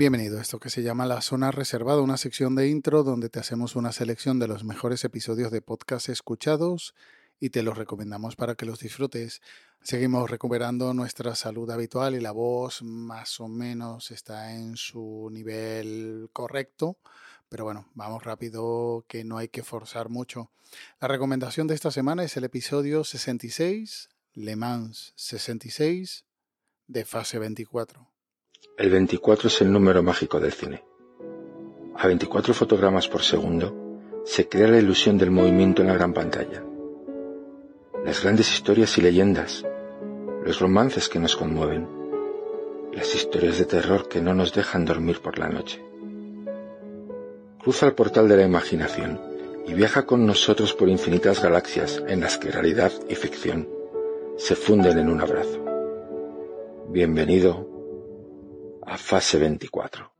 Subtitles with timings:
[0.00, 3.38] Bienvenido a esto que se llama La Zona Reservada, una sección de intro donde te
[3.38, 6.94] hacemos una selección de los mejores episodios de podcast escuchados
[7.38, 9.42] y te los recomendamos para que los disfrutes.
[9.82, 16.30] Seguimos recuperando nuestra salud habitual y la voz más o menos está en su nivel
[16.32, 16.96] correcto.
[17.50, 20.50] Pero bueno, vamos rápido que no hay que forzar mucho.
[20.98, 26.24] La recomendación de esta semana es el episodio 66, Le Mans 66,
[26.86, 28.10] de fase 24.
[28.76, 30.84] El 24 es el número mágico del cine.
[31.96, 33.74] A 24 fotogramas por segundo
[34.24, 36.62] se crea la ilusión del movimiento en la gran pantalla.
[38.04, 39.66] Las grandes historias y leyendas,
[40.44, 41.86] los romances que nos conmueven,
[42.92, 45.84] las historias de terror que no nos dejan dormir por la noche.
[47.62, 49.20] Cruza el portal de la imaginación
[49.66, 53.68] y viaja con nosotros por infinitas galaxias en las que realidad y ficción
[54.38, 55.62] se funden en un abrazo.
[56.88, 57.69] Bienvenido
[58.90, 60.10] a fase 24.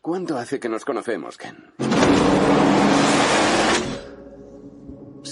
[0.00, 1.95] ¿Cuánto hace que nos conocemos, Ken?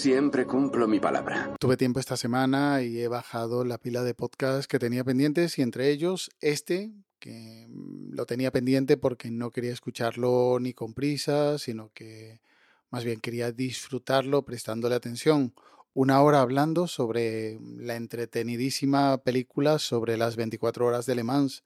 [0.05, 1.55] Siempre cumplo mi palabra.
[1.59, 5.63] Tuve tiempo esta semana y he bajado la pila de podcasts que tenía pendientes y
[5.63, 7.67] entre ellos este, que
[8.11, 12.43] lo tenía pendiente porque no quería escucharlo ni con prisa, sino que
[12.91, 15.55] más bien quería disfrutarlo prestándole atención.
[15.95, 21.65] Una hora hablando sobre la entretenidísima película sobre las 24 horas de Le Mans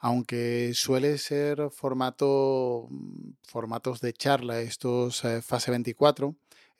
[0.00, 2.88] aunque suele ser formato,
[3.42, 6.36] formatos de charla, estos eh, fase 24,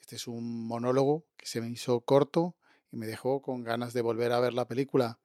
[0.09, 2.57] este es un monólogo que se me hizo corto
[2.91, 5.19] y me dejó con ganas de volver a ver la película.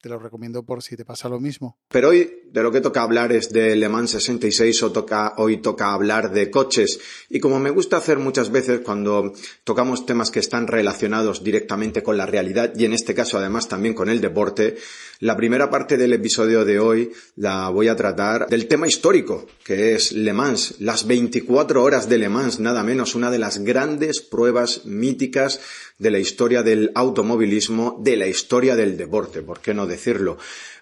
[0.00, 1.78] Te lo recomiendo por si te pasa lo mismo.
[1.88, 5.58] Pero hoy de lo que toca hablar es de Le Mans 66 o toca, hoy
[5.58, 6.98] toca hablar de coches.
[7.28, 9.32] Y como me gusta hacer muchas veces cuando
[9.64, 13.94] tocamos temas que están relacionados directamente con la realidad y en este caso además también
[13.94, 14.76] con el deporte,
[15.20, 19.94] la primera parte del episodio de hoy la voy a tratar del tema histórico, que
[19.94, 24.20] es Le Mans, las 24 horas de Le Mans, nada menos, una de las grandes
[24.20, 25.60] pruebas míticas
[25.98, 30.38] de la historia del automovilismo, de la historia del deporte, ¿por qué no decirlo?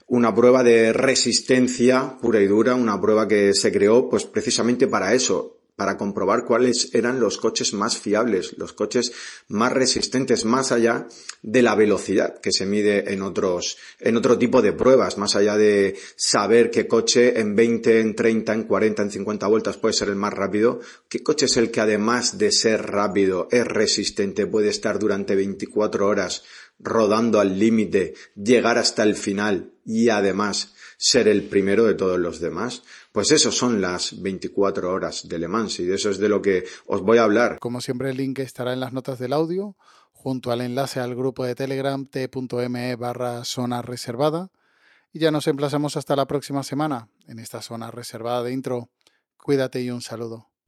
[0.08, 5.12] Una prueba de resistencia pura y dura, una prueba que se creó pues precisamente para
[5.12, 9.12] eso, para comprobar cuáles eran los coches más fiables, los coches
[9.46, 11.06] más resistentes, más allá
[11.42, 15.56] de la velocidad que se mide en otros, en otro tipo de pruebas, más allá
[15.56, 20.08] de saber qué coche en 20, en 30, en 40, en 50 vueltas puede ser
[20.08, 24.70] el más rápido, qué coche es el que además de ser rápido es resistente, puede
[24.70, 26.42] estar durante 24 horas
[26.78, 32.40] rodando al límite, llegar hasta el final y además ser el primero de todos los
[32.40, 32.82] demás.
[33.12, 36.42] Pues eso son las 24 horas de Le Mans y de eso es de lo
[36.42, 37.58] que os voy a hablar.
[37.58, 39.76] Como siempre el link estará en las notas del audio
[40.12, 44.50] junto al enlace al grupo de Telegram t.me barra zona reservada.
[45.12, 48.90] Y ya nos emplazamos hasta la próxima semana en esta zona reservada de intro.
[49.36, 50.50] Cuídate y un saludo.